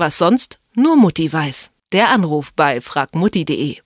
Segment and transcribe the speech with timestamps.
[0.00, 1.72] Was sonst nur Mutti weiß.
[1.92, 3.76] Der Anruf bei fragmutti.de.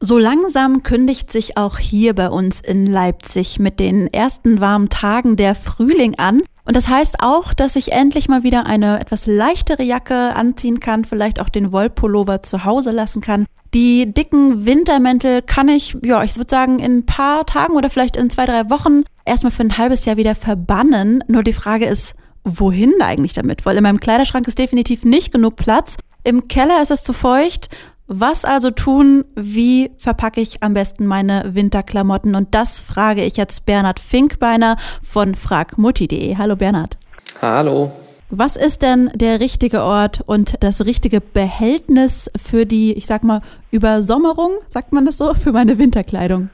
[0.00, 5.36] So langsam kündigt sich auch hier bei uns in Leipzig mit den ersten warmen Tagen
[5.36, 6.40] der Frühling an.
[6.64, 11.04] Und das heißt auch, dass ich endlich mal wieder eine etwas leichtere Jacke anziehen kann,
[11.04, 13.44] vielleicht auch den Wollpullover zu Hause lassen kann.
[13.74, 18.16] Die dicken Wintermäntel kann ich, ja, ich würde sagen, in ein paar Tagen oder vielleicht
[18.16, 21.22] in zwei, drei Wochen erstmal für ein halbes Jahr wieder verbannen.
[21.28, 23.66] Nur die Frage ist, wohin eigentlich damit?
[23.66, 25.96] Weil in meinem Kleiderschrank ist definitiv nicht genug Platz.
[26.24, 27.68] Im Keller ist es zu feucht
[28.08, 29.26] was also tun?
[29.36, 32.34] Wie verpacke ich am besten meine Winterklamotten?
[32.34, 36.36] Und das frage ich jetzt Bernhard Finkbeiner von fragmutti.de.
[36.38, 36.96] Hallo Bernhard.
[37.42, 37.92] Hallo.
[38.30, 43.42] Was ist denn der richtige Ort und das richtige Behältnis für die, ich sag mal,
[43.70, 46.48] Übersommerung, sagt man das so, für meine Winterkleidung?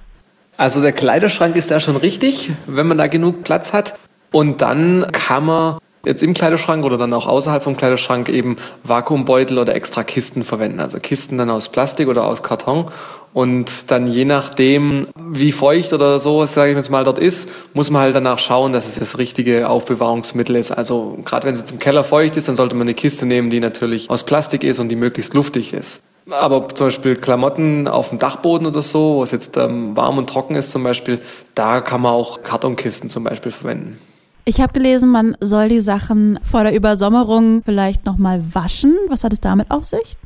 [0.57, 3.95] Also der Kleiderschrank ist da schon richtig, wenn man da genug Platz hat.
[4.35, 9.59] Und dann kann man jetzt im Kleiderschrank oder dann auch außerhalb vom Kleiderschrank eben Vakuumbeutel
[9.59, 10.81] oder extra Kisten verwenden.
[10.81, 12.87] Also Kisten dann aus Plastik oder aus Karton.
[13.33, 17.91] Und dann je nachdem, wie feucht oder so, sage ich jetzt mal, dort ist, muss
[17.91, 20.73] man halt danach schauen, dass es das richtige Aufbewahrungsmittel ist.
[20.73, 23.51] Also gerade wenn es jetzt im Keller feucht ist, dann sollte man eine Kiste nehmen,
[23.51, 26.03] die natürlich aus Plastik ist und die möglichst luftig ist.
[26.29, 30.29] Aber zum Beispiel Klamotten auf dem Dachboden oder so, wo es jetzt ähm, warm und
[30.29, 31.21] trocken ist zum Beispiel,
[31.55, 34.01] da kann man auch Kartonkisten zum Beispiel verwenden.
[34.47, 38.95] Ich habe gelesen, man soll die Sachen vor der Übersommerung vielleicht nochmal waschen.
[39.09, 40.19] Was hat es damit auf sich?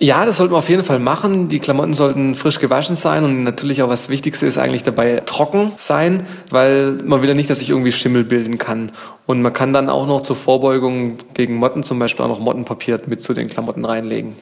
[0.00, 1.48] Ja, das sollten wir auf jeden Fall machen.
[1.48, 5.72] Die Klamotten sollten frisch gewaschen sein und natürlich auch was Wichtigste ist eigentlich dabei trocken
[5.76, 8.92] sein, weil man will ja nicht, dass sich irgendwie Schimmel bilden kann.
[9.26, 13.00] Und man kann dann auch noch zur Vorbeugung gegen Motten zum Beispiel auch noch Mottenpapier
[13.06, 14.34] mit zu den Klamotten reinlegen.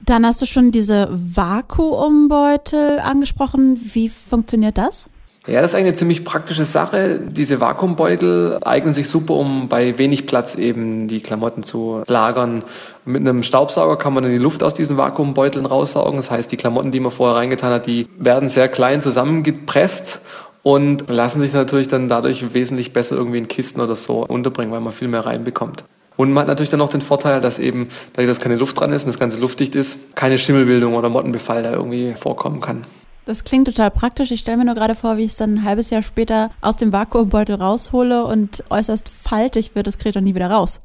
[0.00, 3.78] Dann hast du schon diese Vakuumbeutel angesprochen.
[3.94, 5.08] Wie funktioniert das?
[5.46, 7.20] Ja, das ist eigentlich eine ziemlich praktische Sache.
[7.20, 12.64] Diese Vakuumbeutel eignen sich super, um bei wenig Platz eben die Klamotten zu lagern.
[13.04, 16.16] Mit einem Staubsauger kann man dann die Luft aus diesen Vakuumbeuteln raussaugen.
[16.16, 20.20] Das heißt, die Klamotten, die man vorher reingetan hat, die werden sehr klein zusammengepresst
[20.62, 24.80] und lassen sich natürlich dann dadurch wesentlich besser irgendwie in Kisten oder so unterbringen, weil
[24.80, 25.84] man viel mehr reinbekommt.
[26.16, 28.92] Und man hat natürlich dann noch den Vorteil, dass eben, dadurch, dass keine Luft dran
[28.92, 32.86] ist und das Ganze luftdicht ist, keine Schimmelbildung oder Mottenbefall da irgendwie vorkommen kann.
[33.26, 34.30] Das klingt total praktisch.
[34.30, 36.76] Ich stelle mir nur gerade vor, wie ich es dann ein halbes Jahr später aus
[36.76, 40.80] dem Vakuumbeutel raushole und äußerst faltig wird, das kriegt dann nie wieder raus.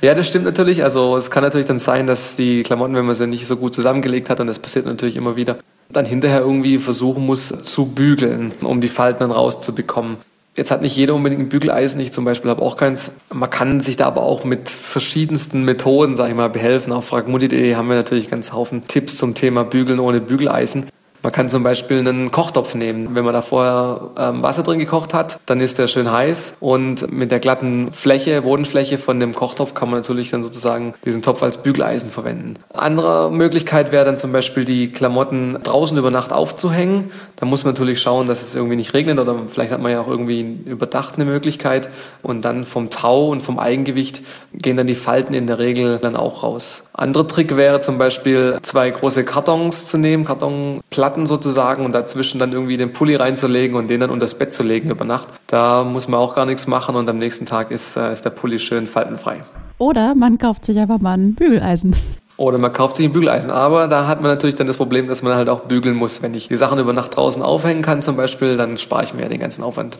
[0.00, 0.82] Ja, das stimmt natürlich.
[0.82, 3.74] Also es kann natürlich dann sein, dass die Klamotten, wenn man sie nicht so gut
[3.74, 5.58] zusammengelegt hat, und das passiert natürlich immer wieder,
[5.90, 10.16] dann hinterher irgendwie versuchen muss zu bügeln, um die Falten dann rauszubekommen.
[10.56, 13.12] Jetzt hat nicht jeder unbedingt ein Bügeleisen, ich zum Beispiel habe auch keins.
[13.32, 16.92] Man kann sich da aber auch mit verschiedensten Methoden, sage ich mal, behelfen.
[16.92, 20.86] Auf fragmutti.de haben wir natürlich ganz Haufen Tipps zum Thema Bügeln ohne Bügeleisen.
[21.22, 23.14] Man kann zum Beispiel einen Kochtopf nehmen.
[23.14, 27.12] Wenn man da vorher ähm, Wasser drin gekocht hat, dann ist der schön heiß und
[27.12, 31.42] mit der glatten Fläche, Bodenfläche von dem Kochtopf kann man natürlich dann sozusagen diesen Topf
[31.42, 32.54] als Bügeleisen verwenden.
[32.72, 37.10] Andere Möglichkeit wäre dann zum Beispiel die Klamotten draußen über Nacht aufzuhängen.
[37.36, 40.00] Da muss man natürlich schauen, dass es irgendwie nicht regnet oder vielleicht hat man ja
[40.00, 41.90] auch irgendwie überdacht eine Möglichkeit
[42.22, 44.22] und dann vom Tau und vom Eigengewicht
[44.54, 46.88] gehen dann die Falten in der Regel dann auch raus.
[46.94, 52.38] Anderer Trick wäre zum Beispiel zwei große Kartons zu nehmen, Kartonplatten Platten sozusagen und dazwischen
[52.38, 55.28] dann irgendwie den Pulli reinzulegen und den dann unter das Bett zu legen über Nacht.
[55.48, 58.30] Da muss man auch gar nichts machen und am nächsten Tag ist, äh, ist der
[58.30, 59.42] Pulli schön faltenfrei.
[59.78, 61.96] Oder man kauft sich einfach mal ein Bügeleisen.
[62.36, 63.50] Oder man kauft sich ein Bügeleisen.
[63.50, 66.22] Aber da hat man natürlich dann das Problem, dass man halt auch bügeln muss.
[66.22, 69.28] Wenn ich die Sachen über Nacht draußen aufhängen kann zum Beispiel, dann spare ich mir
[69.28, 69.98] den ganzen Aufwand.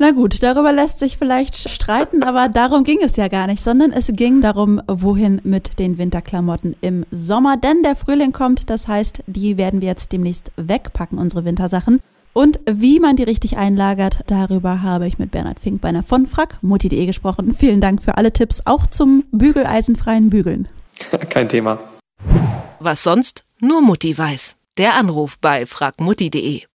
[0.00, 3.90] Na gut, darüber lässt sich vielleicht streiten, aber darum ging es ja gar nicht, sondern
[3.90, 7.56] es ging darum, wohin mit den Winterklamotten im Sommer.
[7.56, 12.00] Denn der Frühling kommt, das heißt, die werden wir jetzt demnächst wegpacken, unsere Wintersachen.
[12.32, 17.52] Und wie man die richtig einlagert, darüber habe ich mit Bernhard Finkbeiner von fragmutti.de gesprochen.
[17.52, 20.68] Vielen Dank für alle Tipps, auch zum bügeleisenfreien Bügeln.
[21.30, 21.80] Kein Thema.
[22.78, 24.54] Was sonst nur Mutti weiß.
[24.76, 26.62] Der Anruf bei fragmutti.de.